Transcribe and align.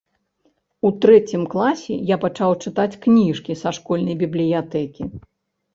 У 0.89 0.89
трэцім 1.03 1.41
класе 1.53 1.93
я 2.15 2.19
пачаў 2.25 2.51
чытаць 2.67 2.89
кніжкі 3.05 3.61
са 3.61 3.69
школьнай 3.81 4.15
бібліятэкі. 4.27 5.03